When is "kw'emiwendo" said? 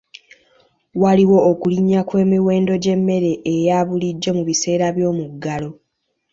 2.07-2.73